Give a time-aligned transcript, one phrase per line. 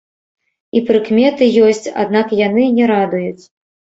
[0.77, 3.43] І прыкметы ёсць, аднак яны не радуюць.